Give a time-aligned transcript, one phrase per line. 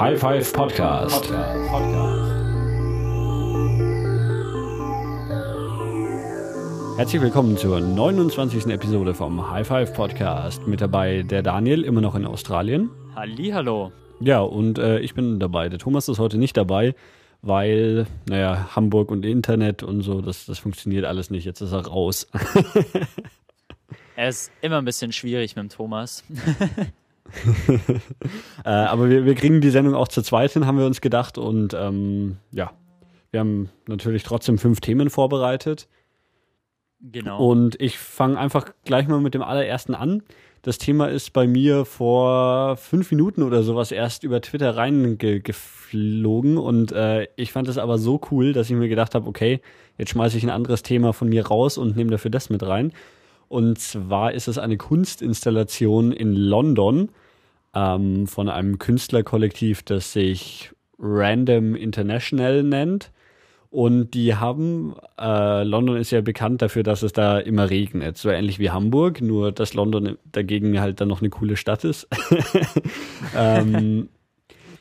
[0.00, 1.30] High Five Podcast.
[6.96, 8.66] Herzlich willkommen zur 29.
[8.66, 10.66] Episode vom High Five Podcast.
[10.66, 12.90] Mit dabei der Daniel, immer noch in Australien.
[13.14, 13.92] Hallo.
[14.20, 15.68] Ja, und äh, ich bin dabei.
[15.68, 16.94] Der Thomas ist heute nicht dabei,
[17.42, 21.44] weil, naja, Hamburg und Internet und so, das, das funktioniert alles nicht.
[21.44, 22.28] Jetzt ist er raus.
[24.16, 26.24] er ist immer ein bisschen schwierig mit dem Thomas.
[28.64, 31.38] äh, aber wir, wir kriegen die Sendung auch zu zweit hin, haben wir uns gedacht.
[31.38, 32.72] Und ähm, ja,
[33.30, 35.88] wir haben natürlich trotzdem fünf Themen vorbereitet.
[37.00, 37.44] Genau.
[37.44, 40.22] Und ich fange einfach gleich mal mit dem allerersten an.
[40.64, 46.92] Das Thema ist bei mir vor fünf Minuten oder sowas erst über Twitter reingeflogen und
[46.92, 49.60] äh, ich fand es aber so cool, dass ich mir gedacht habe, okay,
[49.98, 52.92] jetzt schmeiße ich ein anderes Thema von mir raus und nehme dafür das mit rein.
[53.48, 57.10] Und zwar ist es eine Kunstinstallation in London
[57.74, 63.10] ähm, von einem Künstlerkollektiv, das sich Random International nennt.
[63.70, 68.18] Und die haben, äh, London ist ja bekannt dafür, dass es da immer regnet.
[68.18, 72.06] So ähnlich wie Hamburg, nur dass London dagegen halt dann noch eine coole Stadt ist.
[73.36, 74.10] ähm,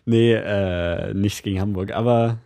[0.06, 1.94] nee, äh, nichts gegen Hamburg.
[1.94, 2.40] Aber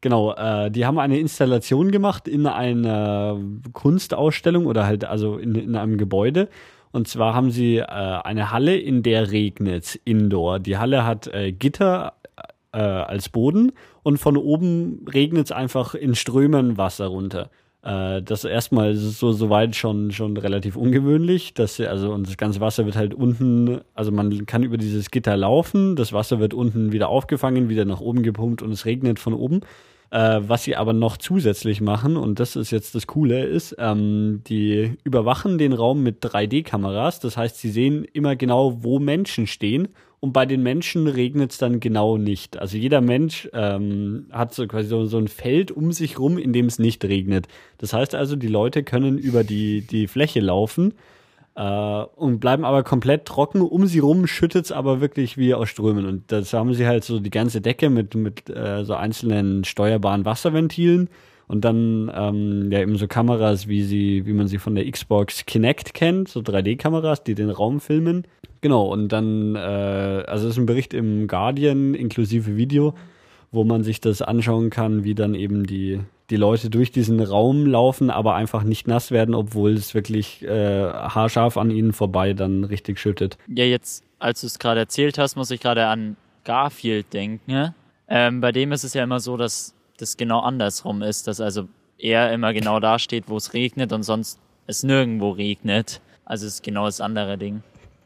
[0.00, 3.38] genau, äh, die haben eine Installation gemacht in einer
[3.72, 6.48] Kunstausstellung oder halt also in, in einem Gebäude.
[6.96, 10.60] Und zwar haben sie äh, eine Halle, in der regnet indoor.
[10.60, 12.14] Die Halle hat äh, Gitter
[12.72, 17.50] äh, als Boden und von oben regnet es einfach in Strömen Wasser runter.
[17.82, 22.60] Äh, das erstmal ist so soweit schon schon relativ ungewöhnlich, dass also und das ganze
[22.60, 26.92] Wasser wird halt unten, also man kann über dieses Gitter laufen, das Wasser wird unten
[26.92, 29.60] wieder aufgefangen, wieder nach oben gepumpt und es regnet von oben.
[30.16, 34.40] Äh, was sie aber noch zusätzlich machen, und das ist jetzt das Coole, ist, ähm,
[34.46, 37.20] die überwachen den Raum mit 3D-Kameras.
[37.20, 39.88] Das heißt, sie sehen immer genau, wo Menschen stehen.
[40.18, 42.56] Und bei den Menschen regnet es dann genau nicht.
[42.56, 46.54] Also jeder Mensch ähm, hat so quasi so, so ein Feld um sich rum, in
[46.54, 47.46] dem es nicht regnet.
[47.76, 50.94] Das heißt also, die Leute können über die, die Fläche laufen
[51.56, 53.62] äh, und bleiben aber komplett trocken.
[53.62, 56.06] Um sie rum schüttet es aber wirklich wie aus Strömen.
[56.06, 60.24] Und das haben sie halt so die ganze Decke mit, mit äh, so einzelnen steuerbaren
[60.24, 61.08] Wasserventilen
[61.48, 65.46] und dann ähm, ja eben so Kameras, wie sie, wie man sie von der Xbox
[65.46, 68.26] Kinect kennt, so 3D-Kameras, die den Raum filmen.
[68.60, 72.94] Genau, und dann, äh, also es ist ein Bericht im Guardian inklusive Video,
[73.52, 76.00] wo man sich das anschauen kann, wie dann eben die,
[76.30, 80.84] die Leute durch diesen Raum laufen, aber einfach nicht nass werden, obwohl es wirklich äh,
[80.84, 83.38] haarscharf an ihnen vorbei dann richtig schüttet.
[83.46, 87.74] Ja, jetzt, als du es gerade erzählt hast, muss ich gerade an Garfield denken.
[88.08, 91.68] Ähm, bei dem ist es ja immer so, dass das genau andersrum ist, dass also
[91.98, 96.00] er immer genau da steht, wo es regnet und sonst es nirgendwo regnet.
[96.24, 97.62] Also es ist genau das andere Ding.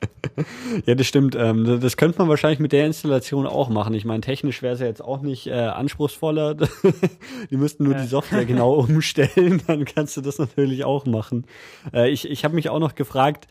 [0.87, 1.37] ja, das stimmt.
[1.37, 3.95] Ähm, das könnte man wahrscheinlich mit der Installation auch machen.
[3.95, 6.55] Ich meine, technisch wäre es ja jetzt auch nicht äh, anspruchsvoller.
[7.51, 8.03] die müssten nur ja.
[8.03, 11.45] die Software genau umstellen, dann kannst du das natürlich auch machen.
[11.93, 13.47] Äh, ich ich habe mich auch noch gefragt,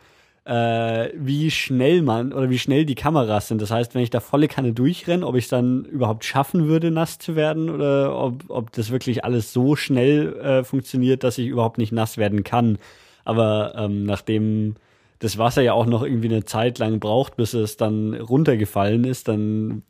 [0.45, 3.61] äh, wie schnell man oder wie schnell die Kameras sind.
[3.61, 6.91] Das heißt, wenn ich da volle Kanne durchrenne, ob ich es dann überhaupt schaffen würde,
[6.91, 11.77] nass zu werden oder ob, ob das wirklich alles so schnell funktioniert, dass ich überhaupt
[11.77, 12.79] nicht nass werden kann.
[13.25, 14.75] Aber ähm, nachdem
[15.19, 19.27] das Wasser ja auch noch irgendwie eine Zeit lang braucht, bis es dann runtergefallen ist,
[19.27, 19.83] dann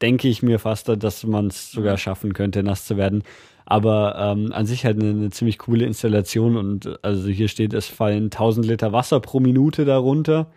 [0.00, 3.22] denke ich mir fast, dass man es sogar schaffen könnte, nass zu werden.
[3.66, 7.86] Aber ähm, an sich halt eine, eine, ziemlich coole Installation und also hier steht, es
[7.86, 10.50] fallen 1000 Liter Wasser pro Minute darunter.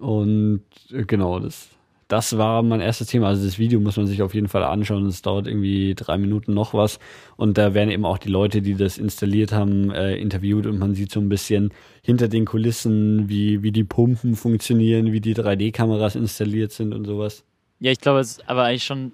[0.00, 1.68] Und äh, genau, das
[2.08, 3.28] das war mein erstes Thema.
[3.28, 5.06] Also das Video muss man sich auf jeden Fall anschauen.
[5.06, 6.98] Es dauert irgendwie drei Minuten noch was.
[7.36, 10.94] Und da werden eben auch die Leute, die das installiert haben, äh, interviewt und man
[10.94, 11.72] sieht so ein bisschen
[12.02, 17.44] hinter den Kulissen, wie, wie die Pumpen funktionieren, wie die 3D-Kameras installiert sind und sowas.
[17.80, 19.12] Ja, ich glaube, es ist aber eigentlich schon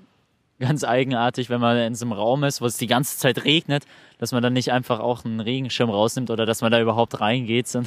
[0.60, 3.86] ganz eigenartig, wenn man in so einem Raum ist, wo es die ganze Zeit regnet,
[4.18, 7.66] dass man dann nicht einfach auch einen Regenschirm rausnimmt oder dass man da überhaupt reingeht.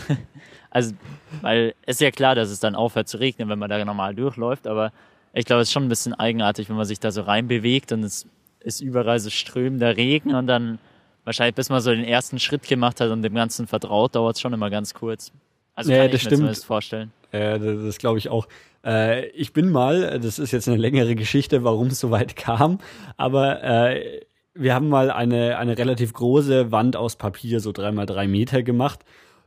[0.76, 0.96] Also,
[1.42, 4.16] weil es ist ja klar, dass es dann aufhört zu regnen, wenn man da normal
[4.16, 4.92] durchläuft, aber
[5.32, 8.02] ich glaube, es ist schon ein bisschen eigenartig, wenn man sich da so reinbewegt und
[8.02, 8.26] es
[8.60, 10.80] ist überall so strömender Regen und dann
[11.26, 14.42] wahrscheinlich, bis man so den ersten Schritt gemacht hat und dem Ganzen vertraut, dauert es
[14.42, 15.32] schon immer ganz kurz.
[15.76, 16.38] Also ja, kann ich das mir stimmt.
[16.40, 17.12] zumindest vorstellen.
[17.32, 18.48] Ja, das, das glaube ich auch.
[18.86, 22.80] Äh, ich bin mal, das ist jetzt eine längere Geschichte, warum es so weit kam,
[23.18, 24.22] aber äh,
[24.56, 28.62] wir haben mal eine, eine relativ große Wand aus Papier, so drei mal drei Meter
[28.62, 29.00] gemacht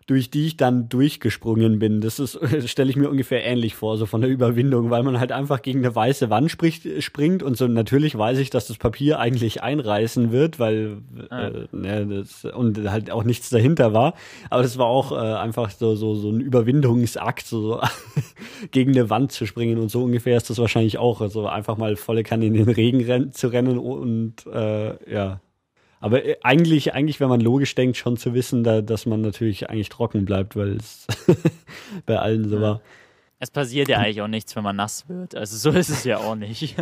[0.06, 2.00] durch die ich dann durchgesprungen bin.
[2.00, 2.38] Das ist,
[2.70, 5.81] stelle ich mir ungefähr ähnlich vor, so von der Überwindung, weil man halt einfach gegen
[5.81, 10.31] eine weiße Wand spricht, springt und so natürlich weiß ich, dass das Papier eigentlich einreißen
[10.31, 10.99] wird, weil
[11.31, 11.49] ah.
[11.49, 14.14] äh, ne, das, und halt auch nichts dahinter war.
[14.49, 17.81] Aber das war auch äh, einfach so, so, so ein Überwindungsakt, so, so
[18.70, 21.20] gegen eine Wand zu springen und so ungefähr ist das wahrscheinlich auch.
[21.20, 25.41] Also einfach mal volle Kanne in den Regen renn, zu rennen und äh, ja,
[26.06, 29.69] aber äh, eigentlich, eigentlich, wenn man logisch denkt, schon zu wissen, da, dass man natürlich
[29.69, 31.06] eigentlich trocken bleibt, weil es
[32.06, 32.81] bei allen so war.
[33.41, 35.35] Es passiert ja eigentlich auch nichts, wenn man nass wird.
[35.35, 36.76] Also so ist es ja auch nicht.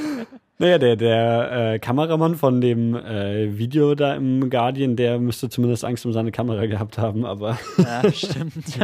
[0.58, 5.84] naja, der, der äh, Kameramann von dem äh, Video da im Guardian, der müsste zumindest
[5.84, 7.58] Angst um seine Kamera gehabt haben, aber.
[7.76, 8.78] ja, stimmt.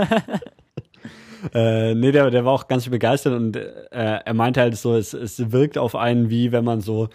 [1.55, 5.15] äh, nee, der, der war auch ganz begeistert und äh, er meinte halt so, es,
[5.15, 7.09] es wirkt auf einen wie wenn man so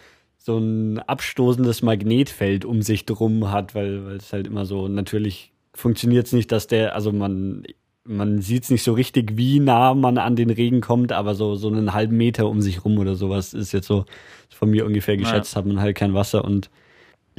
[0.45, 5.53] so ein abstoßendes Magnetfeld um sich drum hat, weil, weil es halt immer so, natürlich
[5.73, 7.63] funktioniert es nicht, dass der, also man,
[8.03, 11.55] man sieht es nicht so richtig, wie nah man an den Regen kommt, aber so,
[11.55, 14.03] so einen halben Meter um sich rum oder sowas ist jetzt so
[14.49, 15.59] von mir ungefähr geschätzt, ja.
[15.59, 16.69] hat man halt kein Wasser und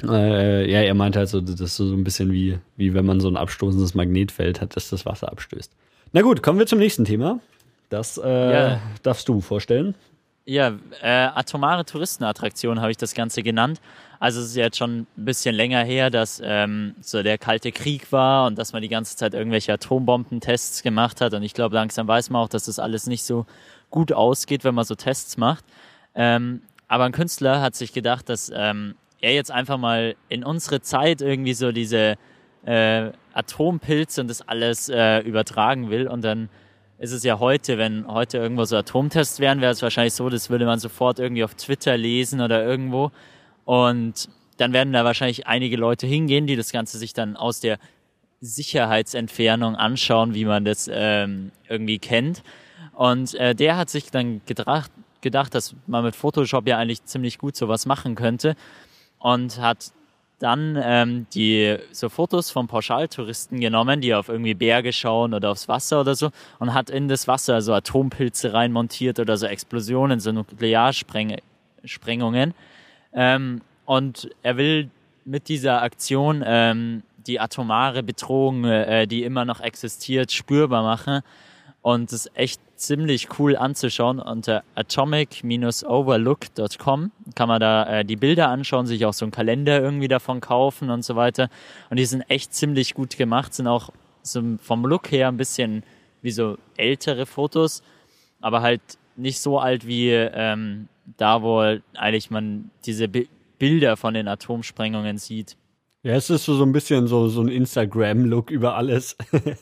[0.03, 3.21] äh, ja, er meinte halt so, das ist so ein bisschen wie, wie wenn man
[3.21, 5.71] so ein abstoßendes Magnetfeld hat, dass das Wasser abstößt.
[6.15, 7.41] Na gut, kommen wir zum nächsten Thema.
[7.91, 8.81] Das äh, ja.
[9.03, 9.95] darfst du vorstellen.
[10.47, 13.81] Ja, äh, atomare Touristenattraktion habe ich das Ganze genannt.
[14.21, 18.13] Also es ist jetzt schon ein bisschen länger her, dass ähm, so der Kalte Krieg
[18.13, 21.33] war und dass man die ganze Zeit irgendwelche Atombombentests gemacht hat.
[21.33, 23.47] Und ich glaube, langsam weiß man auch, dass das alles nicht so
[23.91, 25.65] gut ausgeht, wenn man so Tests macht.
[26.15, 30.83] Ähm, aber ein Künstler hat sich gedacht, dass ähm, er jetzt einfach mal in unsere
[30.83, 32.17] Zeit irgendwie so diese
[32.67, 36.51] äh, Atompilze und das alles äh, übertragen will und dann
[36.99, 40.51] ist es ja heute, wenn heute irgendwo so Atomtests wären, wäre es wahrscheinlich so, das
[40.51, 43.11] würde man sofort irgendwie auf Twitter lesen oder irgendwo.
[43.65, 47.79] Und dann werden da wahrscheinlich einige Leute hingehen, die das Ganze sich dann aus der
[48.41, 52.43] Sicherheitsentfernung anschauen, wie man das ähm, irgendwie kennt.
[52.93, 57.39] Und äh, der hat sich dann gedacht, gedacht, dass man mit Photoshop ja eigentlich ziemlich
[57.39, 58.55] gut sowas machen könnte
[59.19, 59.93] und hat
[60.39, 65.69] dann ähm, die so Fotos von Pauschaltouristen genommen, die auf irgendwie Berge schauen oder aufs
[65.69, 70.33] Wasser oder so und hat in das Wasser so Atompilze reinmontiert oder so Explosionen, so
[70.33, 72.55] Nuklearsprengungen.
[73.13, 74.91] Ähm, und er will
[75.25, 81.23] mit dieser Aktion ähm, die atomare Bedrohung, äh, die immer noch existiert, spürbar machen
[81.85, 84.19] und es ist echt ziemlich cool anzuschauen.
[84.19, 90.09] Unter atomic-overlook.com kann man da äh, die Bilder anschauen, sich auch so einen Kalender irgendwie
[90.09, 91.51] davon kaufen und so weiter.
[91.91, 93.91] Und die sind echt ziemlich gut gemacht, sind auch
[94.23, 95.83] so vom Look her ein bisschen
[96.23, 97.83] wie so ältere Fotos,
[98.41, 98.81] aber halt
[99.17, 100.89] nicht so alt wie ähm,
[101.19, 103.29] da, wo eigentlich man diese Bi
[103.59, 105.59] Bilder von den Atomsprengungen sieht.
[106.05, 109.17] Ja, es ist so, so ein bisschen so, so ein Instagram-Look über alles.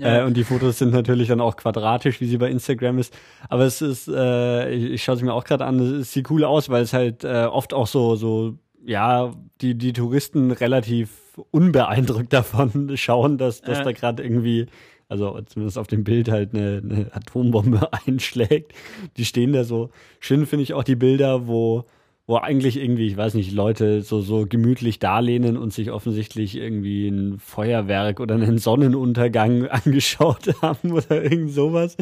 [0.00, 0.18] Ja.
[0.18, 3.16] Äh, und die Fotos sind natürlich dann auch quadratisch, wie sie bei Instagram ist.
[3.48, 6.44] Aber es ist, äh, ich, ich schaue es mir auch gerade an, es sieht cool
[6.44, 12.30] aus, weil es halt äh, oft auch so, so, ja, die, die Touristen relativ unbeeindruckt
[12.32, 14.66] davon schauen, dass, dass da gerade irgendwie
[15.08, 18.72] also zumindest auf dem Bild halt eine, eine Atombombe einschlägt.
[19.16, 19.90] Die stehen da so.
[20.20, 21.86] Schön finde ich auch die Bilder, wo
[22.28, 27.06] wo eigentlich irgendwie, ich weiß nicht, Leute so, so gemütlich darlehnen und sich offensichtlich irgendwie
[27.06, 31.96] ein Feuerwerk oder einen Sonnenuntergang angeschaut haben oder irgend sowas.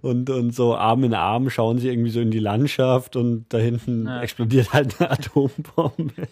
[0.00, 3.58] Und, und so Arm in Arm schauen sie irgendwie so in die Landschaft und da
[3.58, 4.22] hinten ja.
[4.22, 6.28] explodiert halt eine Atombombe.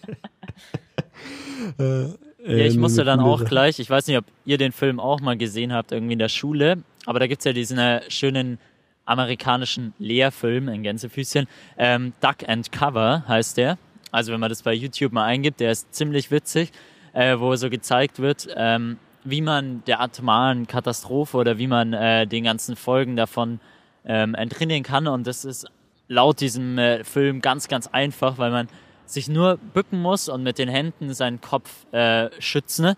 [1.79, 2.03] äh,
[2.47, 5.37] ja, ich musste dann auch gleich, ich weiß nicht, ob ihr den Film auch mal
[5.37, 8.57] gesehen habt, irgendwie in der Schule, aber da gibt's ja diesen äh, schönen
[9.05, 11.47] amerikanischen Lehrfilm in Gänsefüßchen.
[11.77, 13.77] Ähm, Duck and Cover heißt der.
[14.11, 16.71] Also wenn man das bei YouTube mal eingibt, der ist ziemlich witzig,
[17.13, 22.27] äh, wo so gezeigt wird, ähm, wie man der atomaren Katastrophe oder wie man äh,
[22.27, 23.59] den ganzen Folgen davon
[24.05, 25.07] ähm, entrinnen kann.
[25.07, 25.65] Und das ist
[26.07, 28.67] laut diesem äh, Film ganz, ganz einfach, weil man
[29.05, 32.95] sich nur bücken muss und mit den Händen seinen Kopf äh, schützen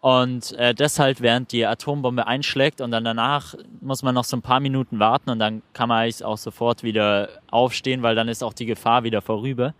[0.00, 4.36] und äh, das halt, während die Atombombe einschlägt und dann danach muss man noch so
[4.36, 8.28] ein paar Minuten warten und dann kann man eigentlich auch sofort wieder aufstehen, weil dann
[8.28, 9.74] ist auch die Gefahr wieder vorüber.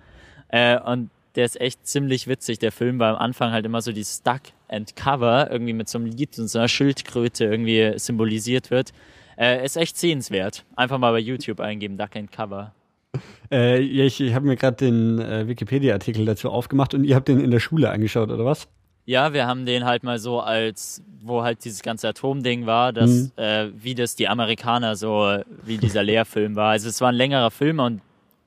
[0.48, 3.92] Äh, und der ist echt ziemlich witzig, der Film, weil am Anfang halt immer so
[3.92, 8.72] die Stuck and Cover irgendwie mit so einem Lied und so einer Schildkröte irgendwie symbolisiert
[8.72, 8.92] wird.
[9.38, 10.64] Äh, ist echt sehenswert.
[10.74, 12.74] Einfach mal bei YouTube eingeben, Duck and Cover.
[13.52, 17.38] Äh, ich ich habe mir gerade den äh, Wikipedia-Artikel dazu aufgemacht und ihr habt den
[17.38, 18.68] in der Schule angeschaut, oder was?
[19.08, 23.08] Ja, wir haben den halt mal so als, wo halt dieses ganze Atomding war, dass,
[23.08, 23.30] mhm.
[23.36, 26.72] äh, wie das die Amerikaner so, wie dieser Lehrfilm war.
[26.72, 28.02] Also es war ein längerer Film und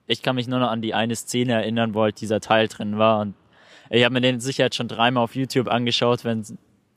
[0.05, 2.99] ich kann mich nur noch an die eine Szene erinnern, wo halt dieser Teil drin
[2.99, 3.33] war und
[3.89, 6.45] ich habe mir den sicher jetzt schon dreimal auf YouTube angeschaut, wenn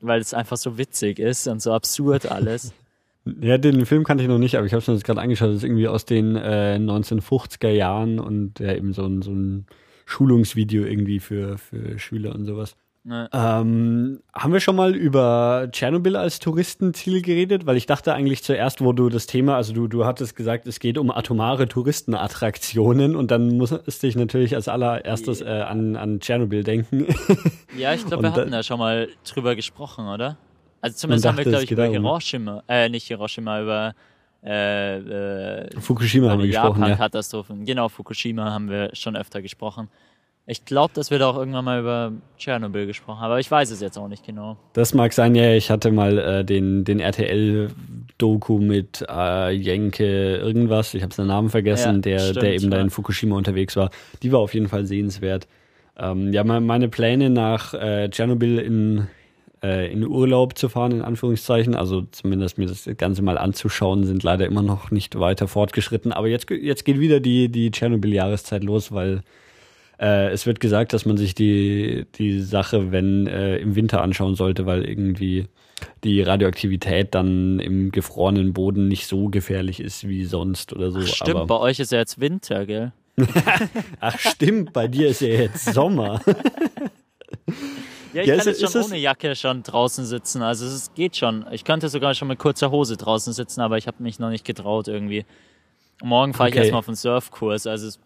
[0.02, 2.74] weil es einfach so witzig ist und so absurd alles.
[3.40, 5.48] Ja, den Film kannte ich noch nicht, aber ich habe es mir jetzt gerade angeschaut.
[5.48, 9.64] Das ist irgendwie aus den äh, 1950er Jahren und ja, eben so ein, so ein
[10.04, 12.76] Schulungsvideo irgendwie für, für Schüler und sowas.
[13.06, 13.28] Ne.
[13.34, 17.66] Ähm, haben wir schon mal über Tschernobyl als Touristenziel geredet?
[17.66, 20.80] Weil ich dachte eigentlich zuerst, wo du das Thema, also du, du hattest gesagt, es
[20.80, 26.64] geht um atomare Touristenattraktionen und dann musste ich natürlich als allererstes äh, an, an Tschernobyl
[26.64, 27.06] denken.
[27.76, 30.36] Ja, ich glaube, wir da- hatten da schon mal drüber gesprochen, oder?
[30.80, 32.04] Also zumindest haben wir, glaube ich, über darum.
[32.04, 33.94] Hiroshima, äh, nicht Hiroshima, über
[34.44, 34.98] äh,
[35.66, 36.88] äh, Fukushima haben wir gesprochen, ja.
[36.90, 37.64] Japan-Katastrophen.
[37.64, 39.88] Genau, Fukushima haben wir schon öfter gesprochen.
[40.46, 43.70] Ich glaube, dass wir da auch irgendwann mal über Tschernobyl gesprochen haben, aber ich weiß
[43.70, 44.58] es jetzt auch nicht genau.
[44.74, 50.94] Das mag sein, ja, ich hatte mal äh, den, den RTL-Doku mit äh, Jenke irgendwas,
[50.94, 52.82] ich habe seinen Namen vergessen, Ja, der, stimmt, der eben da ja.
[52.82, 53.90] in Fukushima unterwegs war.
[54.22, 55.46] Die war auf jeden Fall sehenswert.
[55.98, 59.06] Ähm, ja, me- meine Pläne nach äh, Tschernobyl in,
[59.62, 64.22] äh, in Urlaub zu fahren, in Anführungszeichen, also zumindest mir das Ganze mal anzuschauen, sind
[64.22, 66.12] leider immer noch nicht weiter fortgeschritten.
[66.12, 69.22] Aber jetzt, jetzt geht wieder die, die Tschernobyl-Jahreszeit los, weil
[70.00, 74.34] äh, es wird gesagt, dass man sich die, die Sache, wenn äh, im Winter anschauen
[74.34, 75.46] sollte, weil irgendwie
[76.02, 81.00] die Radioaktivität dann im gefrorenen Boden nicht so gefährlich ist wie sonst oder so.
[81.00, 82.92] Ach, stimmt, Aber, bei euch ist ja jetzt Winter, gell?
[84.00, 86.20] ach stimmt, bei dir ist ja jetzt Sommer.
[88.12, 90.40] Ja, ich Ja, kann jetzt schon ohne Jacke schon draußen sitzen.
[90.42, 91.44] Also es geht schon.
[91.50, 94.44] Ich könnte sogar schon mit kurzer Hose draußen sitzen, aber ich habe mich noch nicht
[94.44, 95.24] getraut irgendwie.
[96.02, 96.60] Morgen fahre ich Okay.
[96.60, 97.66] erstmal auf einen Surfkurs.
[97.66, 97.98] Also es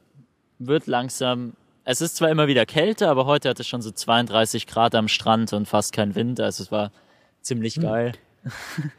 [0.59, 1.53] wird langsam.
[1.91, 5.09] Es ist zwar immer wieder Kälte, aber heute hat es schon so 32 Grad am
[5.09, 6.39] Strand und fast kein Wind.
[6.39, 6.93] Also es war
[7.41, 7.83] ziemlich Hm.
[7.83, 8.13] geil.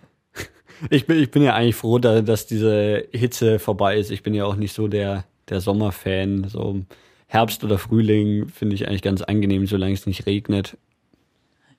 [0.89, 4.11] Ich bin, ich bin ja eigentlich froh, da, dass diese Hitze vorbei ist.
[4.11, 6.47] Ich bin ja auch nicht so der, der Sommerfan.
[6.47, 6.85] So
[7.27, 10.77] Herbst oder Frühling finde ich eigentlich ganz angenehm, solange es nicht regnet.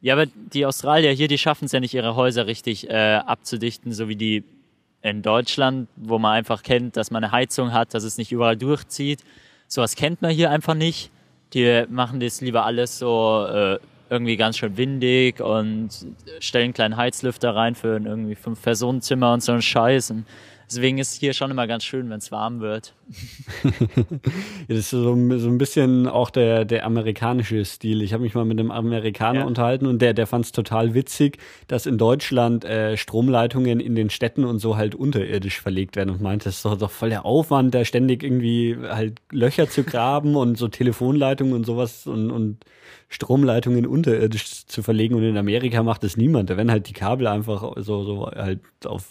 [0.03, 3.93] Ja, aber die Australier hier, die schaffen es ja nicht, ihre Häuser richtig äh, abzudichten,
[3.93, 4.45] so wie die
[5.01, 8.59] in Deutschland, wo man einfach kennt, dass man eine Heizung hat, dass es nicht überall
[8.59, 9.25] durchzieht.
[9.73, 11.13] Sowas kennt man hier einfach nicht.
[11.55, 15.91] Die machen das lieber alles so äh, irgendwie ganz schön windig und
[16.41, 20.11] stellen einen kleinen Heizlüfter rein für ein irgendwie Fünf-Personen-Zimmer und so einen Scheiß.
[20.11, 20.27] Und
[20.71, 22.95] deswegen ist es hier schon immer ganz schön, wenn es warm wird.
[24.69, 28.03] Ja, das ist so, ein- so ein bisschen auch der, der amerikanische Stil.
[28.03, 29.47] Ich habe mich mal mit einem Amerikaner Ja.
[29.47, 34.11] unterhalten und der, der fand es total witzig, dass in Deutschland äh, Stromleitungen in den
[34.11, 37.25] Städten und so halt unterirdisch verlegt werden und meinte, das ist doch, doch voll der
[37.25, 42.59] Aufwand, da ständig irgendwie halt Löcher zu graben und so Telefonleitungen und sowas und, und
[43.09, 45.15] Stromleitungen unterirdisch zu verlegen.
[45.17, 46.49] Und in Amerika macht das niemand.
[46.51, 49.05] Da werden halt die Kabel einfach so, so halt auf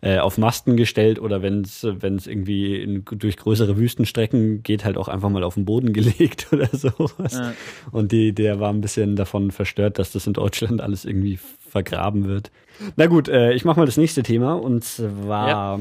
[0.00, 4.84] äh, auf Masten gestellt oder wenn es wenn es irgendwie in, durch größere Wüstenstrecken geht,
[4.84, 7.34] halt auch einfach mal auf den Boden gelegt oder sowas.
[7.34, 7.52] Ja.
[7.90, 11.38] Und die, der war ein bisschen davon verstört, dass das in Deutschland alles irgendwie
[11.68, 12.50] vergraben wird.
[12.96, 15.80] Na gut, äh, ich mache mal das nächste Thema und zwar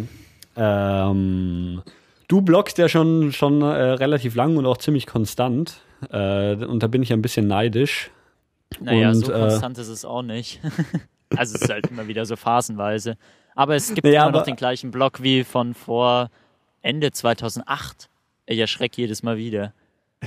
[0.55, 1.83] ähm,
[2.27, 5.81] du bloggst ja schon schon äh, relativ lang und auch ziemlich konstant
[6.11, 8.11] äh, und da bin ich ein bisschen neidisch.
[8.79, 10.59] Naja, Und, so äh, konstant ist es auch nicht.
[11.35, 13.17] also es ist halt immer wieder so phasenweise.
[13.57, 16.29] Aber es gibt Naja, immer noch den gleichen Blog wie von vor
[16.83, 18.07] Ende 2008.
[18.45, 19.73] Ich erschrecke jedes Mal wieder.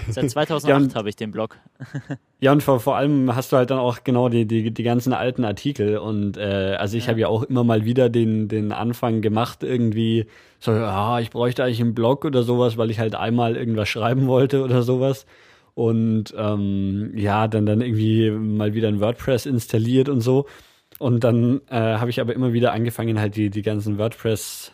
[0.08, 1.56] Seit 2008 Ja, habe ich den Blog.
[2.42, 5.12] Ja, und vor, vor allem hast du halt dann auch genau die, die, die ganzen
[5.12, 5.98] alten Artikel.
[5.98, 7.10] Und äh, also ich Ja.
[7.10, 10.24] habe ja auch immer mal wieder den, den Anfang gemacht, irgendwie
[10.58, 14.26] so, ja, ich bräuchte eigentlich einen Blog oder sowas, weil ich halt einmal irgendwas schreiben
[14.26, 15.26] wollte oder sowas.
[15.74, 20.46] Und ähm, ja, dann, dann irgendwie mal wieder ein WordPress installiert und so.
[21.00, 24.72] Und dann äh, habe ich aber immer wieder angefangen, halt die, die ganzen WordPress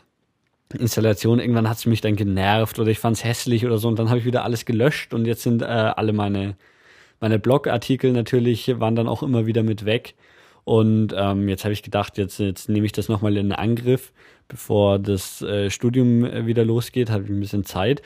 [0.77, 3.97] Installation, irgendwann hat es mich dann genervt oder ich fand es hässlich oder so und
[3.97, 6.57] dann habe ich wieder alles gelöscht und jetzt sind äh, alle meine,
[7.21, 10.17] meine Blogartikel natürlich, waren dann auch immer wieder mit weg.
[10.65, 14.13] Und ähm, jetzt habe ich gedacht, jetzt, jetzt nehme ich das nochmal in Angriff,
[14.49, 18.03] bevor das äh, Studium äh, wieder losgeht, habe ich ein bisschen Zeit.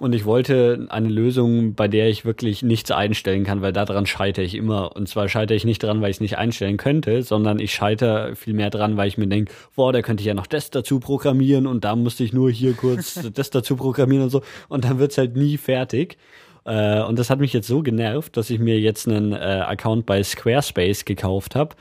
[0.00, 4.44] Und ich wollte eine Lösung, bei der ich wirklich nichts einstellen kann, weil daran scheitere
[4.44, 4.96] ich immer.
[4.96, 8.34] Und zwar scheitere ich nicht dran, weil ich es nicht einstellen könnte, sondern ich scheitere
[8.34, 11.68] vielmehr dran, weil ich mir denke, boah, da könnte ich ja noch das dazu programmieren
[11.68, 14.42] und da musste ich nur hier kurz das dazu programmieren und so.
[14.68, 16.18] Und dann wird's halt nie fertig.
[16.64, 20.06] Äh, und das hat mich jetzt so genervt, dass ich mir jetzt einen äh, Account
[20.06, 21.76] bei Squarespace gekauft habe.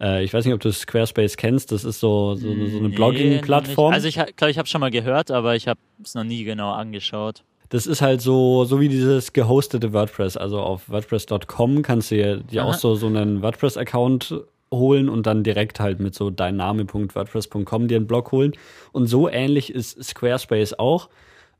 [0.00, 1.70] Äh, ich weiß nicht, ob du Squarespace kennst.
[1.72, 3.92] Das ist so, so, so eine Blogging-Plattform.
[3.92, 6.72] Also ich glaube, ich habe schon mal gehört, aber ich habe es noch nie genau
[6.72, 7.44] angeschaut.
[7.70, 10.36] Das ist halt so, so wie dieses gehostete WordPress.
[10.36, 15.80] Also auf WordPress.com kannst du dir, auch so, so einen WordPress-Account holen und dann direkt
[15.80, 18.52] halt mit so deinname.wordpress.com dir einen Blog holen.
[18.92, 21.08] Und so ähnlich ist Squarespace auch.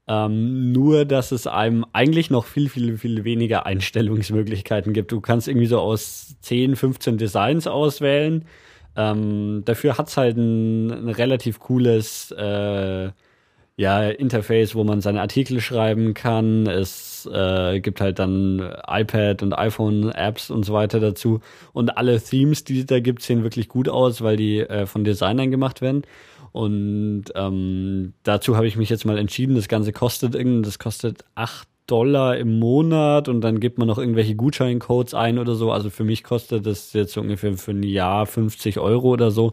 [0.06, 5.12] Ähm, nur, dass es einem eigentlich noch viel, viel, viel weniger Einstellungsmöglichkeiten gibt.
[5.12, 8.46] Du kannst irgendwie so aus 10, 15 Designs auswählen.
[8.96, 13.10] Ähm, dafür hat's halt ein, ein relativ cooles äh,
[13.78, 16.66] ja, Interface, wo man seine Artikel schreiben kann.
[16.66, 18.58] Es äh, gibt halt dann
[18.88, 21.38] iPad und iPhone-Apps und so weiter dazu.
[21.72, 25.04] Und alle Themes, die es da gibt, sehen wirklich gut aus, weil die äh, von
[25.04, 26.02] Designern gemacht werden.
[26.50, 31.24] Und ähm, dazu habe ich mich jetzt mal entschieden, das Ganze kostet irgend, das kostet
[31.36, 35.70] acht Dollar im Monat und dann gibt man noch irgendwelche Gutscheincodes ein oder so.
[35.70, 39.52] Also für mich kostet das jetzt ungefähr für ein Jahr 50 Euro oder so.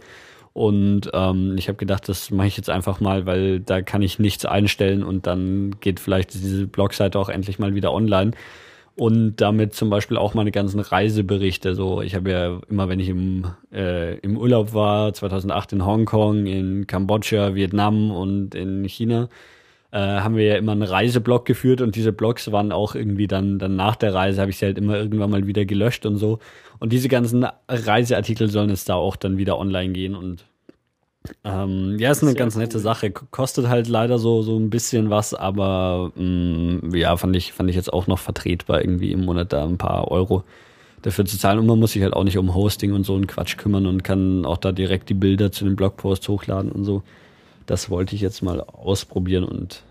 [0.55, 4.19] Und ähm, ich habe gedacht, das mache ich jetzt einfach mal, weil da kann ich
[4.19, 8.31] nichts einstellen und dann geht vielleicht diese Blogseite auch endlich mal wieder online
[8.95, 11.75] und damit zum Beispiel auch meine ganzen Reiseberichte.
[11.75, 16.45] So, ich habe ja immer, wenn ich im, äh, im Urlaub war, 2008 in Hongkong,
[16.45, 19.27] in Kambodscha, Vietnam und in China,
[19.95, 23.59] äh, haben wir ja immer einen Reiseblog geführt und diese Blogs waren auch irgendwie dann,
[23.59, 26.39] dann nach der Reise, habe ich sie halt immer irgendwann mal wieder gelöscht und so.
[26.79, 30.43] Und diese ganzen Reiseartikel sollen jetzt da auch dann wieder online gehen und
[31.45, 32.83] ähm, ja, ist eine Sehr ganz nette cool.
[32.83, 33.11] Sache.
[33.11, 37.69] Kostet halt leider so, so ein bisschen was, aber mh, mm, ja, fand ich, fand
[37.69, 40.43] ich jetzt auch noch vertretbar, irgendwie im Monat da ein paar Euro
[41.03, 41.57] dafür zu zahlen.
[41.59, 44.03] Und man muss sich halt auch nicht um Hosting und so einen Quatsch kümmern und
[44.03, 47.01] kann auch da direkt die Bilder zu den Blogposts hochladen und so.
[47.65, 49.83] Das wollte ich jetzt mal ausprobieren und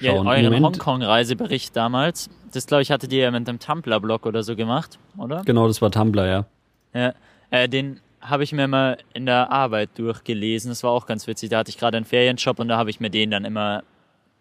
[0.00, 0.26] schauen.
[0.26, 4.56] Ja, euren Hongkong-Reisebericht damals, das glaube ich, hattet ihr ja mit einem Tumblr-Blog oder so
[4.56, 5.42] gemacht, oder?
[5.44, 6.46] Genau, das war Tumblr, ja.
[6.94, 7.14] Ja,
[7.50, 10.70] äh, den habe ich mir mal in der Arbeit durchgelesen.
[10.70, 11.50] Das war auch ganz witzig.
[11.50, 13.82] Da hatte ich gerade einen Ferienjob und da habe ich mir den dann immer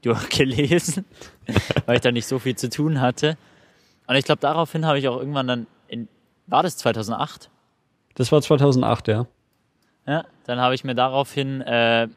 [0.04, 1.06] durchgelesen,
[1.86, 3.38] weil ich da nicht so viel zu tun hatte.
[4.08, 6.08] Und ich glaube, daraufhin habe ich auch irgendwann dann in,
[6.48, 7.50] war das 2008?
[8.16, 9.26] Das war 2008, ja.
[10.08, 12.08] Ja, dann habe ich mir daraufhin, äh,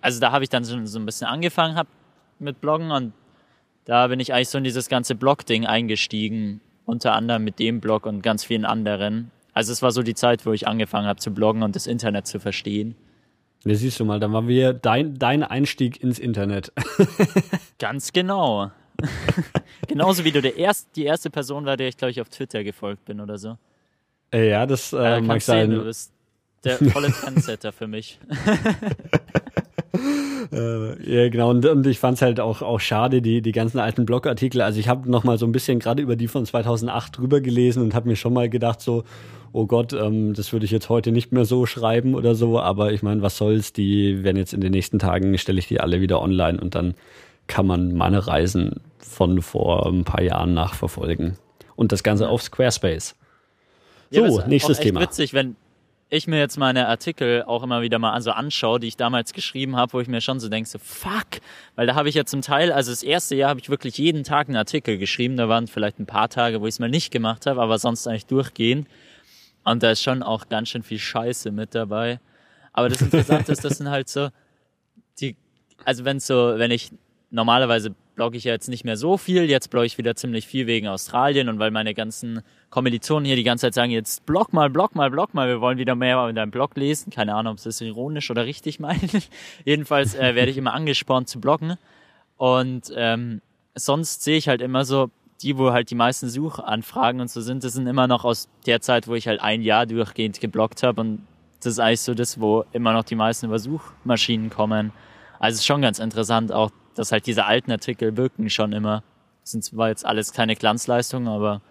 [0.00, 1.86] also da habe ich dann so, so ein bisschen angefangen hab
[2.38, 3.12] mit Bloggen und
[3.84, 8.06] da bin ich eigentlich so in dieses ganze Blog-Ding eingestiegen, unter anderem mit dem Blog
[8.06, 9.30] und ganz vielen anderen.
[9.54, 12.26] Also es war so die Zeit, wo ich angefangen habe zu bloggen und das Internet
[12.26, 12.94] zu verstehen.
[13.64, 16.72] Ne, siehst du mal, dann war wir dein, dein Einstieg ins Internet.
[17.78, 18.70] Ganz genau.
[19.88, 22.62] Genauso wie du der erst, die erste Person war, der ich, glaube ich, auf Twitter
[22.62, 23.56] gefolgt bin oder so.
[24.32, 25.70] Äh, ja, das äh, äh mag sein.
[25.70, 26.12] Sehen, du bist
[26.64, 28.18] der volle Trendsetter für mich.
[30.52, 31.50] äh, ja, genau.
[31.50, 34.60] Und, und ich fand es halt auch, auch schade, die, die ganzen alten Blogartikel.
[34.60, 37.82] Also ich habe noch mal so ein bisschen gerade über die von 2008 drüber gelesen
[37.82, 39.04] und habe mir schon mal gedacht so,
[39.52, 42.92] oh Gott, ähm, das würde ich jetzt heute nicht mehr so schreiben oder so, aber
[42.92, 46.00] ich meine, was soll's, die werden jetzt in den nächsten Tagen, stelle ich die alle
[46.00, 46.94] wieder online und dann
[47.46, 51.38] kann man meine Reisen von vor ein paar Jahren nachverfolgen.
[51.76, 53.14] Und das Ganze auf Squarespace.
[54.10, 55.00] So, ja, nächstes Thema.
[55.00, 55.56] witzig, wenn
[56.10, 59.76] ich mir jetzt meine Artikel auch immer wieder mal so anschaue, die ich damals geschrieben
[59.76, 61.40] habe, wo ich mir schon so denke, so fuck,
[61.74, 64.24] weil da habe ich ja zum Teil, also das erste Jahr habe ich wirklich jeden
[64.24, 67.10] Tag einen Artikel geschrieben, da waren vielleicht ein paar Tage, wo ich es mal nicht
[67.10, 68.88] gemacht habe, aber sonst eigentlich durchgehend.
[69.64, 72.20] Und da ist schon auch ganz schön viel Scheiße mit dabei.
[72.72, 74.30] Aber das Interessante ist, das sind halt so
[75.20, 75.36] die,
[75.84, 76.90] also wenn so, wenn ich
[77.30, 80.66] normalerweise blogge ich ja jetzt nicht mehr so viel, jetzt blogge ich wieder ziemlich viel
[80.66, 84.68] wegen Australien und weil meine ganzen Kommilitonen hier die ganze Zeit sagen, jetzt blog mal,
[84.70, 87.12] blog mal, blog mal, wir wollen wieder mehr in deinem Blog lesen.
[87.12, 89.22] Keine Ahnung, ob sie das ironisch oder richtig meinen.
[89.64, 91.76] Jedenfalls äh, werde ich immer angespornt zu bloggen.
[92.36, 93.40] Und ähm,
[93.76, 97.62] sonst sehe ich halt immer so, die, wo halt die meisten Suchanfragen und so sind,
[97.62, 101.00] das sind immer noch aus der Zeit, wo ich halt ein Jahr durchgehend geblockt habe
[101.00, 101.24] und
[101.60, 104.92] das ist eigentlich so das, wo immer noch die meisten über Suchmaschinen kommen.
[105.38, 109.02] Also es ist schon ganz interessant auch, dass halt diese alten Artikel wirken schon immer.
[109.42, 111.62] Das sind zwar jetzt alles keine Glanzleistungen, aber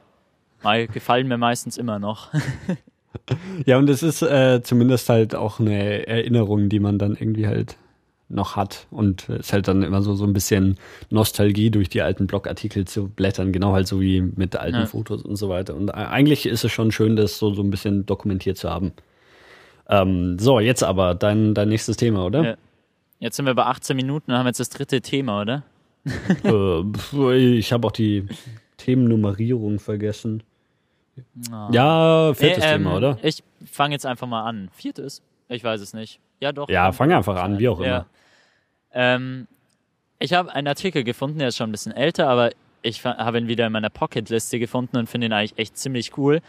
[0.63, 2.31] mal gefallen mir meistens immer noch.
[3.65, 7.77] ja, und es ist äh, zumindest halt auch eine Erinnerung, die man dann irgendwie halt
[8.29, 8.87] noch hat.
[8.91, 10.77] Und es ist halt dann immer so, so ein bisschen
[11.09, 14.85] Nostalgie durch die alten Blogartikel zu blättern, genau halt so wie mit alten ja.
[14.85, 15.75] Fotos und so weiter.
[15.75, 18.91] Und eigentlich ist es schon schön, das so, so ein bisschen dokumentiert zu haben.
[19.89, 22.43] Ähm, so, jetzt aber dein, dein nächstes Thema, oder?
[22.43, 22.57] Ja.
[23.19, 25.63] Jetzt sind wir bei 18 Minuten und haben jetzt das dritte Thema, oder?
[26.43, 28.27] äh, ich habe auch die
[28.77, 30.43] Themennummerierung vergessen.
[31.51, 31.69] Oh.
[31.71, 33.17] Ja, viertes nee, ähm, Thema, oder?
[33.23, 34.69] Ich fange jetzt einfach mal an.
[34.73, 35.21] Viertes?
[35.49, 36.19] Ich weiß es nicht.
[36.39, 36.69] Ja, doch.
[36.69, 37.87] Ja, fang einfach an, wie auch immer.
[37.87, 38.05] Ja.
[38.93, 39.47] Ähm,
[40.19, 42.51] ich habe einen Artikel gefunden, der ist schon ein bisschen älter, aber
[42.81, 46.41] ich habe ihn wieder in meiner Pocket-Liste gefunden und finde ihn eigentlich echt ziemlich cool.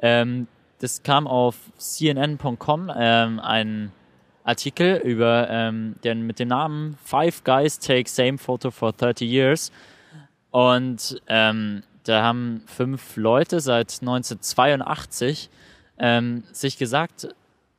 [0.00, 0.48] Ähm,
[0.80, 3.92] das kam auf cnn.com, ähm, ein
[4.46, 9.72] Artikel über ähm, den mit dem Namen Five Guys Take Same Photo for 30 Years.
[10.50, 15.50] Und ähm, da haben fünf Leute seit 1982
[15.98, 17.28] ähm, sich gesagt,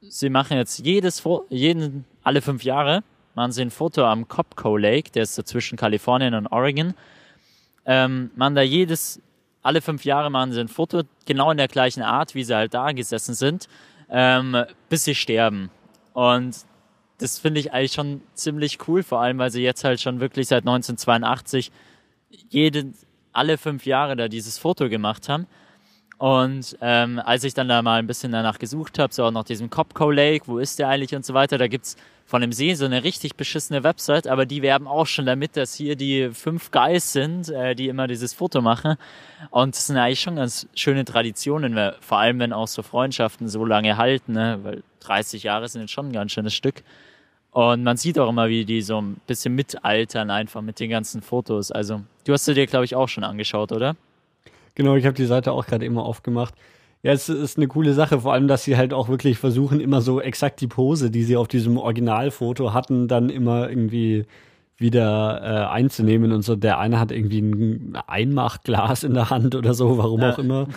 [0.01, 3.03] sie machen jetzt jedes, jeden, alle fünf Jahre
[3.33, 6.95] machen sie ein Foto am Copco Lake, der ist zwischen Kalifornien und Oregon.
[7.85, 9.21] Ähm, machen da jedes,
[9.61, 12.73] alle fünf Jahre machen sie ein Foto, genau in der gleichen Art, wie sie halt
[12.73, 13.69] da gesessen sind,
[14.09, 15.69] ähm, bis sie sterben.
[16.17, 16.65] Und
[17.19, 20.47] das finde ich eigentlich schon ziemlich cool, vor allem, weil sie jetzt halt schon wirklich
[20.47, 21.71] seit 1982
[22.49, 22.91] jede,
[23.33, 25.45] alle fünf Jahre da dieses Foto gemacht haben.
[26.17, 29.43] Und ähm, als ich dann da mal ein bisschen danach gesucht habe, so auch nach
[29.43, 32.73] diesem Copco Lake, wo ist der eigentlich und so weiter, da gibt's von dem See
[32.73, 36.71] so eine richtig beschissene Website, aber die werben auch schon damit, dass hier die fünf
[36.71, 38.97] Guys sind, äh, die immer dieses Foto machen.
[39.49, 43.63] Und das sind eigentlich schon ganz schöne Traditionen, vor allem wenn auch so Freundschaften so
[43.63, 44.59] lange halten, ne?
[44.61, 46.83] weil 30 Jahre sind jetzt schon ein ganz schönes Stück.
[47.51, 51.21] Und man sieht auch immer, wie die so ein bisschen mitaltern einfach mit den ganzen
[51.21, 51.71] Fotos.
[51.71, 53.95] Also, du hast sie dir, glaube ich, auch schon angeschaut, oder?
[54.75, 56.53] Genau, ich habe die Seite auch gerade immer aufgemacht.
[57.07, 60.01] Ja, es ist eine coole Sache, vor allem, dass sie halt auch wirklich versuchen, immer
[60.01, 64.25] so exakt die Pose, die sie auf diesem Originalfoto hatten, dann immer irgendwie
[64.75, 66.57] wieder äh, einzunehmen und so.
[66.57, 70.67] Der eine hat irgendwie ein Einmachglas in der Hand oder so, warum auch immer.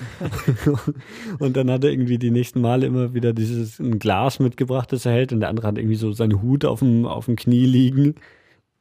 [1.40, 5.06] und dann hat er irgendwie die nächsten Male immer wieder dieses ein Glas mitgebracht, das
[5.06, 7.66] er hält, und der andere hat irgendwie so seinen Hut auf dem, auf dem Knie
[7.66, 8.14] liegen.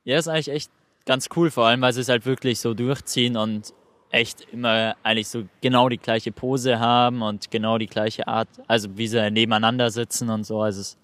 [0.03, 0.71] Ja, ist eigentlich echt
[1.07, 3.73] ganz cool, vor allem, weil sie es halt wirklich so durchziehen und
[4.11, 8.89] echt immer eigentlich so genau die gleiche Pose haben und genau die gleiche Art, also
[8.97, 10.61] wie sie nebeneinander sitzen und so.
[10.61, 10.97] Also es ist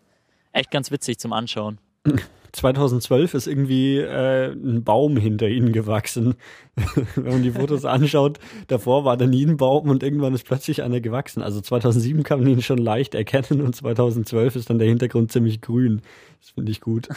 [0.54, 1.80] echt ganz witzig zum Anschauen.
[2.56, 6.36] 2012 ist irgendwie äh, ein Baum hinter ihnen gewachsen.
[7.15, 10.82] Wenn man die Fotos anschaut, davor war da nie ein Baum und irgendwann ist plötzlich
[10.82, 11.44] einer gewachsen.
[11.44, 15.60] Also 2007 kann man ihn schon leicht erkennen und 2012 ist dann der Hintergrund ziemlich
[15.62, 16.02] grün.
[16.39, 17.10] Das finde ich gut.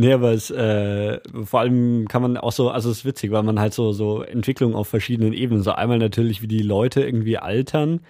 [0.00, 3.42] Nee, aber es, äh, vor allem kann man auch so, also es ist witzig, weil
[3.42, 7.36] man halt so, so Entwicklungen auf verschiedenen Ebenen, so einmal natürlich, wie die Leute irgendwie
[7.36, 8.00] altern,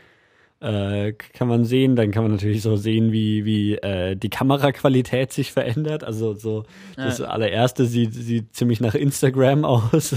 [0.61, 1.97] äh, kann man sehen.
[1.97, 6.05] Dann kann man natürlich so sehen, wie, wie äh, die Kameraqualität sich verändert.
[6.05, 6.63] Also so
[6.95, 7.25] das ja.
[7.25, 10.15] allererste sieht, sieht ziemlich nach Instagram aus.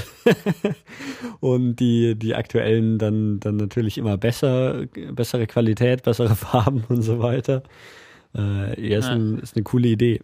[1.40, 7.18] und die, die aktuellen dann, dann natürlich immer besser, bessere Qualität, bessere Farben und so
[7.18, 7.64] weiter.
[8.36, 9.14] Äh, ja, ist, ja.
[9.14, 10.20] Ein, ist eine coole Idee.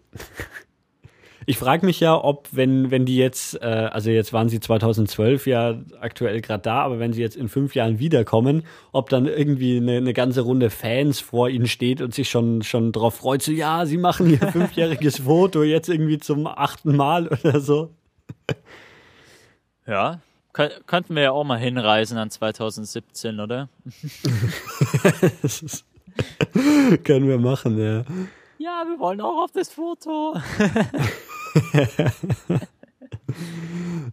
[1.45, 5.47] Ich frage mich ja, ob, wenn, wenn die jetzt, äh, also jetzt waren sie 2012
[5.47, 9.78] ja aktuell gerade da, aber wenn sie jetzt in fünf Jahren wiederkommen, ob dann irgendwie
[9.78, 13.52] eine, eine ganze Runde Fans vor ihnen steht und sich schon, schon drauf freut, so,
[13.52, 17.91] ja, sie machen ihr fünfjähriges Foto jetzt irgendwie zum achten Mal oder so.
[19.88, 20.19] Ja,
[20.54, 23.69] könnten wir ja auch mal hinreisen an 2017, oder?
[27.04, 28.04] Können wir machen, ja.
[28.58, 30.36] Ja, wir wollen auch auf das Foto.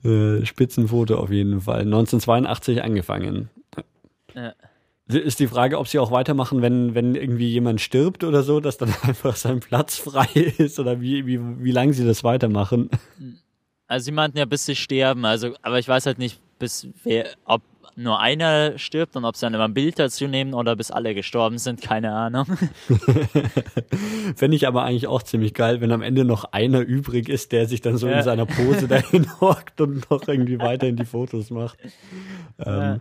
[0.05, 1.81] Äh, Spitzenfoto auf jeden Fall.
[1.81, 3.51] 1982 angefangen.
[4.35, 4.53] Ja.
[5.09, 8.77] Ist die Frage, ob sie auch weitermachen, wenn, wenn irgendwie jemand stirbt oder so, dass
[8.77, 10.29] dann einfach sein Platz frei
[10.59, 12.91] ist oder wie, wie, wie lange sie das weitermachen?
[13.87, 17.29] Also sie meinten ja, bis sie sterben, also, aber ich weiß halt nicht, bis wer,
[17.45, 17.63] ob
[17.97, 21.15] nur einer stirbt und ob sie dann immer ein Bild dazu nehmen oder bis alle
[21.15, 22.47] gestorben sind, keine Ahnung.
[24.37, 27.67] Fände ich aber eigentlich auch ziemlich geil, wenn am Ende noch einer übrig ist, der
[27.67, 28.19] sich dann so ja.
[28.19, 31.79] in seiner Pose dahin hockt und noch irgendwie weiterhin die Fotos macht.
[32.59, 32.95] Ja.
[32.95, 33.01] Ähm,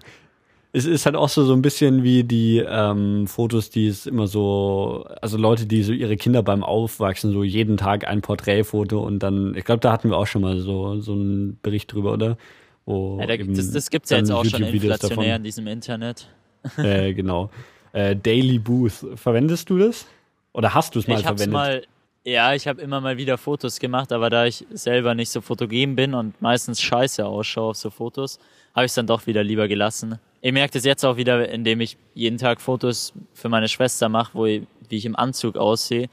[0.72, 4.28] es ist halt auch so, so ein bisschen wie die ähm, Fotos, die es immer
[4.28, 9.20] so, also Leute, die so ihre Kinder beim Aufwachsen, so jeden Tag ein Porträtfoto und
[9.20, 12.38] dann, ich glaube, da hatten wir auch schon mal so, so einen Bericht drüber, oder?
[12.86, 16.30] Wo ja, da, das das gibt es ja jetzt auch schon inflationär in diesem Internet.
[16.80, 17.52] Äh, genau.
[17.94, 19.06] Äh, Daily Booth.
[19.14, 20.08] Verwendest du das?
[20.52, 21.52] Oder hast du es mal ich verwendet?
[21.52, 21.84] Mal,
[22.24, 25.96] ja, ich habe immer mal wieder Fotos gemacht, aber da ich selber nicht so fotogen
[25.96, 28.40] bin und meistens scheiße ausschaue auf so Fotos,
[28.74, 30.18] habe ich es dann doch wieder lieber gelassen.
[30.42, 34.34] Ich merke das jetzt auch wieder, indem ich jeden Tag Fotos für meine Schwester mache,
[34.34, 36.10] wo ich, wie ich im Anzug aussehe,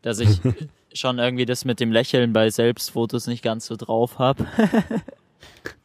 [0.00, 0.40] dass ich
[0.94, 4.46] schon irgendwie das mit dem Lächeln bei Selbstfotos nicht ganz so drauf habe.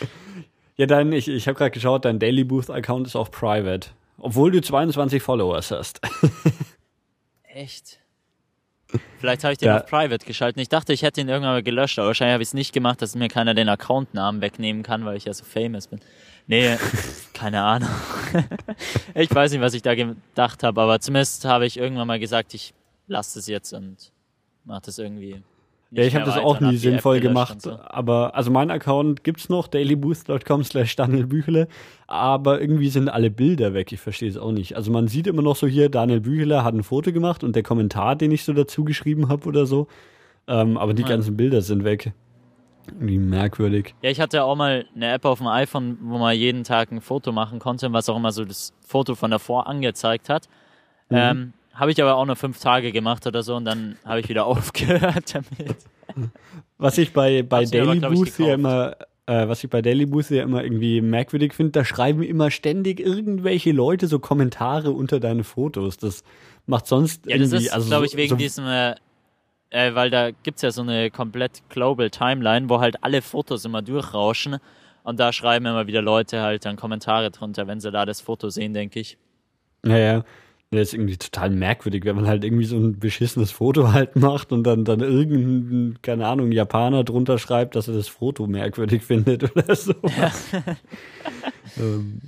[0.76, 3.90] ja, dein, ich, ich habe gerade geschaut, dein Daily Booth Account ist auch private.
[4.18, 6.00] Obwohl du 22 Followers hast.
[7.42, 7.98] Echt?
[9.18, 9.78] Vielleicht habe ich den ja.
[9.78, 10.60] auf Private geschalten.
[10.60, 13.00] Ich dachte, ich hätte ihn irgendwann mal gelöscht, aber wahrscheinlich habe ich es nicht gemacht,
[13.00, 16.00] dass mir keiner den Accountnamen wegnehmen kann, weil ich ja so famous bin.
[16.46, 16.76] Nee,
[17.32, 17.88] keine Ahnung.
[19.14, 22.54] ich weiß nicht, was ich da gedacht habe, aber zumindest habe ich irgendwann mal gesagt,
[22.54, 22.74] ich
[23.06, 24.12] lasse es jetzt und
[24.64, 25.42] mache das irgendwie
[25.94, 27.60] ja, ich habe das auch nie sinnvoll gemacht.
[27.60, 27.78] So.
[27.84, 31.68] Aber also mein Account gibt's noch, dailyboost.com slash Daniel Büchele,
[32.06, 33.92] aber irgendwie sind alle Bilder weg.
[33.92, 34.74] Ich verstehe es auch nicht.
[34.74, 37.62] Also man sieht immer noch so hier, Daniel Büchele hat ein Foto gemacht und der
[37.62, 39.86] Kommentar, den ich so dazu geschrieben habe oder so.
[40.48, 41.08] Ähm, aber die ja.
[41.08, 42.12] ganzen Bilder sind weg.
[42.86, 43.94] Irgendwie merkwürdig.
[44.02, 47.00] Ja, ich hatte auch mal eine App auf dem iPhone, wo man jeden Tag ein
[47.00, 50.48] Foto machen konnte, was auch immer so das Foto von davor angezeigt hat.
[51.10, 51.16] Mhm.
[51.16, 54.28] Ähm, habe ich aber auch nur fünf Tage gemacht oder so und dann habe ich
[54.28, 55.76] wieder aufgehört damit.
[56.78, 60.42] Was ich bei, bei Daily Booth ja immer, äh, was ich bei Daily Booth ja
[60.42, 65.96] immer irgendwie merkwürdig finde, da schreiben immer ständig irgendwelche Leute so Kommentare unter deine Fotos.
[65.96, 66.24] Das
[66.66, 67.50] macht sonst ja, irgendwie.
[67.50, 68.94] das ist, also glaube ich, wegen so, diesem, äh,
[69.70, 73.80] äh, weil da gibt's ja so eine komplett Global Timeline, wo halt alle Fotos immer
[73.80, 74.58] durchrauschen
[75.04, 78.50] und da schreiben immer wieder Leute halt dann Kommentare drunter, wenn sie da das Foto
[78.50, 79.18] sehen, denke ich.
[79.82, 80.18] Naja.
[80.18, 80.24] Das
[80.78, 84.64] ist irgendwie total merkwürdig, wenn man halt irgendwie so ein beschissenes Foto halt macht und
[84.64, 89.74] dann, dann irgendein, keine Ahnung, Japaner drunter schreibt, dass er das Foto merkwürdig findet oder
[89.74, 89.94] so.
[91.80, 92.20] Ähm.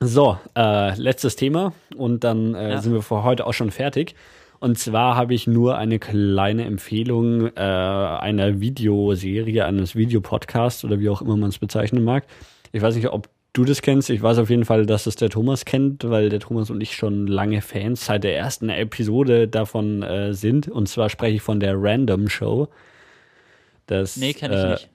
[0.00, 2.80] So, äh, letztes Thema und dann äh, ja.
[2.80, 4.14] sind wir für heute auch schon fertig.
[4.60, 11.08] Und zwar habe ich nur eine kleine Empfehlung äh, einer Videoserie, eines Videopodcasts oder wie
[11.08, 12.26] auch immer man es bezeichnen mag.
[12.70, 14.08] Ich weiß nicht, ob du das kennst.
[14.10, 16.94] Ich weiß auf jeden Fall, dass es der Thomas kennt, weil der Thomas und ich
[16.94, 20.68] schon lange Fans seit der ersten Episode davon äh, sind.
[20.68, 22.68] Und zwar spreche ich von der Random Show.
[23.86, 24.88] Das, nee, kenne ich äh, nicht.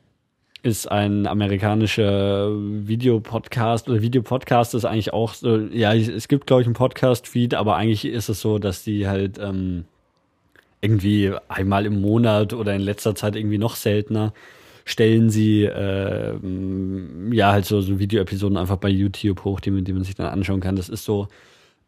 [0.63, 6.67] Ist ein amerikanischer Videopodcast oder Videopodcast ist eigentlich auch so, ja, es gibt, glaube ich,
[6.67, 9.83] einen Podcast-Feed, aber eigentlich ist es so, dass die halt ähm,
[10.79, 14.31] irgendwie einmal im Monat oder in letzter Zeit irgendwie noch seltener
[14.85, 16.33] stellen sie äh,
[17.31, 20.59] ja halt so, so Videoepisoden einfach bei YouTube hoch, die, die man sich dann anschauen
[20.59, 20.75] kann.
[20.75, 21.27] Das ist so,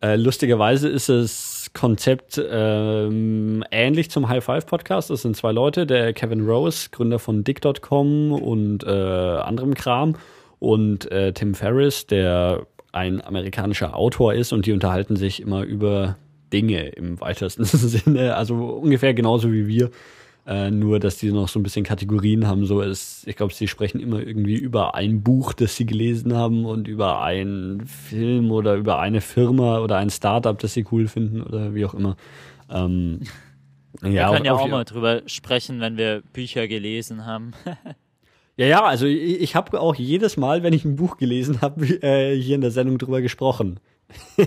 [0.01, 5.09] äh, lustigerweise ist das Konzept ähm, ähnlich zum High Five Podcast.
[5.09, 10.15] Das sind zwei Leute, der Kevin Rose, Gründer von Dick.com und äh, anderem Kram,
[10.59, 16.17] und äh, Tim Ferriss, der ein amerikanischer Autor ist und die unterhalten sich immer über
[16.53, 19.91] Dinge im weitesten Sinne, also ungefähr genauso wie wir.
[20.47, 22.67] Äh, nur, dass die noch so ein bisschen Kategorien haben.
[22.67, 26.65] So ist, ich glaube, sie sprechen immer irgendwie über ein Buch, das sie gelesen haben
[26.65, 31.41] und über einen Film oder über eine Firma oder ein Startup, das sie cool finden
[31.41, 32.15] oder wie auch immer.
[32.69, 33.21] Ähm,
[34.03, 37.53] ja, wir können ja auch mal drüber sprechen, wenn wir Bücher gelesen haben.
[38.55, 41.85] ja, ja, also ich, ich habe auch jedes Mal, wenn ich ein Buch gelesen habe,
[42.03, 43.79] äh, hier in der Sendung drüber gesprochen.
[44.37, 44.45] ich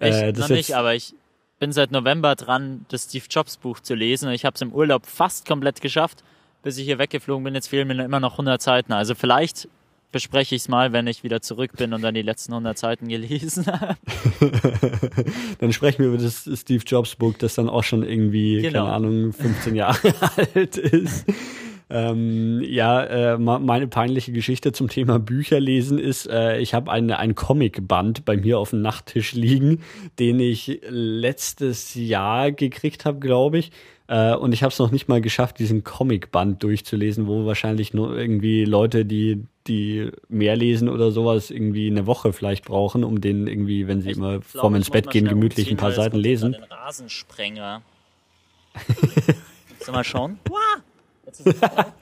[0.00, 1.14] äh, noch nicht, aber ich
[1.58, 4.30] bin seit November dran, das Steve Jobs Buch zu lesen.
[4.30, 6.22] Ich habe es im Urlaub fast komplett geschafft,
[6.62, 7.54] bis ich hier weggeflogen bin.
[7.54, 8.92] Jetzt fehlen mir immer noch 100 Seiten.
[8.92, 9.68] Also vielleicht
[10.12, 13.08] bespreche ich es mal, wenn ich wieder zurück bin und dann die letzten 100 Seiten
[13.08, 13.96] gelesen habe.
[15.58, 18.84] dann sprechen wir über das Steve Jobs Buch, das dann auch schon irgendwie, genau.
[18.84, 21.26] keine Ahnung, 15 Jahre alt ist.
[21.88, 27.12] Ähm, ja, äh, meine peinliche Geschichte zum Thema Bücher lesen ist, äh, ich habe ein,
[27.12, 29.82] ein Comicband bei mir auf dem Nachttisch liegen,
[30.18, 33.70] den ich letztes Jahr gekriegt habe, glaube ich.
[34.08, 38.18] Äh, und ich habe es noch nicht mal geschafft, diesen Comicband durchzulesen, wo wahrscheinlich nur
[38.18, 43.48] irgendwie Leute, die die mehr lesen oder sowas, irgendwie eine Woche vielleicht brauchen, um den
[43.48, 46.52] irgendwie, wenn sie ich immer vorm ins Bett gehen, gemütlich ein paar Seiten lesen.
[46.52, 47.82] Den Rasensprenger.
[48.86, 49.36] Sollen
[49.86, 50.38] wir mal schauen?
[51.26, 51.92] Jetzt ist ah,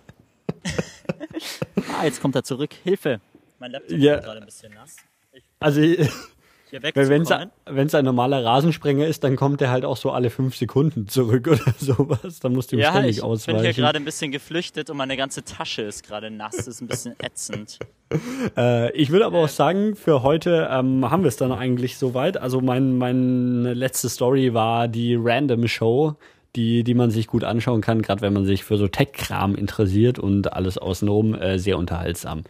[2.04, 2.70] jetzt kommt er zurück.
[2.84, 3.20] Hilfe.
[3.58, 4.16] Mein Laptop ja.
[4.16, 4.96] ist gerade ein bisschen nass.
[5.32, 10.30] Ich also, wenn es ein normaler Rasensprenger ist, dann kommt er halt auch so alle
[10.30, 12.40] fünf Sekunden zurück oder sowas.
[12.40, 13.58] Dann musst du ihm ja, ständig ich ausweichen.
[13.58, 16.56] Ich bin hier gerade ein bisschen geflüchtet und meine ganze Tasche ist gerade nass.
[16.56, 17.78] Das ist ein bisschen ätzend.
[18.56, 22.36] äh, ich würde aber auch sagen, für heute ähm, haben wir es dann eigentlich soweit.
[22.36, 26.16] Also mein, meine letzte Story war die Random Show
[26.56, 30.18] die, die man sich gut anschauen kann, gerade wenn man sich für so Tech-Kram interessiert
[30.18, 32.44] und alles außenrum äh, sehr unterhaltsam.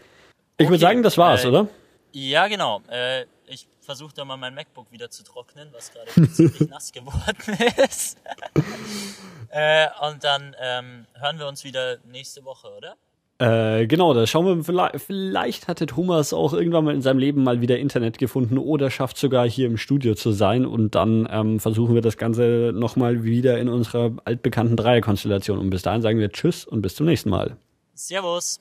[0.57, 1.69] Ich okay, würde sagen, das war's, äh, oder?
[2.13, 2.83] Ja, genau.
[2.89, 7.59] Äh, ich versuche da mal mein MacBook wieder zu trocknen, was gerade ziemlich nass geworden
[7.89, 8.19] ist.
[9.51, 12.97] äh, und dann ähm, hören wir uns wieder nächste Woche, oder?
[13.39, 17.43] Äh, genau, da schauen wir, vielleicht, vielleicht hatte Thomas auch irgendwann mal in seinem Leben
[17.43, 21.59] mal wieder Internet gefunden oder schafft sogar hier im Studio zu sein und dann ähm,
[21.59, 25.59] versuchen wir das Ganze nochmal wieder in unserer altbekannten Dreierkonstellation.
[25.59, 27.57] Und bis dahin sagen wir Tschüss und bis zum nächsten Mal.
[27.95, 28.61] Servus.